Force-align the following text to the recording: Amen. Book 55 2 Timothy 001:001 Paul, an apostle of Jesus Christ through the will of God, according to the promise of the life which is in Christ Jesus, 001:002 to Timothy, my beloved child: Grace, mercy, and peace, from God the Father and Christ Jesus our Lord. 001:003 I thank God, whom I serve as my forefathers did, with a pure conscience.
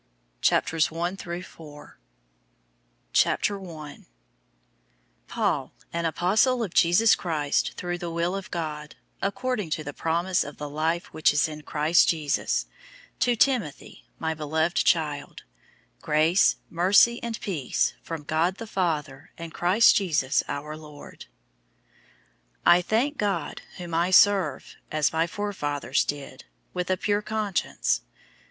Amen. 0.51 0.63
Book 0.63 1.19
55 1.19 1.19
2 1.29 1.87
Timothy 3.13 3.67
001:001 3.67 4.05
Paul, 5.27 5.73
an 5.93 6.05
apostle 6.05 6.63
of 6.63 6.73
Jesus 6.73 7.13
Christ 7.13 7.73
through 7.77 7.99
the 7.99 8.09
will 8.09 8.35
of 8.35 8.49
God, 8.49 8.95
according 9.21 9.69
to 9.69 9.83
the 9.83 9.93
promise 9.93 10.43
of 10.43 10.57
the 10.57 10.67
life 10.71 11.13
which 11.13 11.31
is 11.31 11.47
in 11.47 11.61
Christ 11.61 12.07
Jesus, 12.09 12.65
001:002 13.19 13.19
to 13.19 13.35
Timothy, 13.35 14.03
my 14.17 14.33
beloved 14.33 14.77
child: 14.77 15.43
Grace, 16.01 16.55
mercy, 16.71 17.21
and 17.21 17.39
peace, 17.39 17.93
from 18.01 18.23
God 18.23 18.55
the 18.55 18.65
Father 18.65 19.29
and 19.37 19.53
Christ 19.53 19.95
Jesus 19.95 20.43
our 20.47 20.75
Lord. 20.75 21.27
001:003 22.65 22.71
I 22.71 22.81
thank 22.81 23.17
God, 23.19 23.61
whom 23.77 23.93
I 23.93 24.09
serve 24.09 24.77
as 24.91 25.13
my 25.13 25.27
forefathers 25.27 26.03
did, 26.03 26.45
with 26.73 26.89
a 26.89 26.97
pure 26.97 27.21
conscience. 27.21 28.01